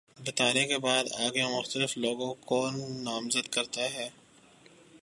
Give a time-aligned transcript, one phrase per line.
[0.19, 2.59] بتانے کے بعد آگے مختلف لوگوں کو
[3.03, 4.09] نامزد کرتا ہے